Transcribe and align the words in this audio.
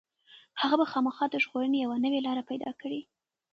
هغه 0.61 0.75
به 0.79 0.85
خامخا 0.91 1.25
د 1.29 1.35
ژغورنې 1.43 1.77
یوه 1.85 1.97
نوې 2.05 2.19
لاره 2.27 2.43
پيدا 2.49 2.71
کړي. 2.81 3.01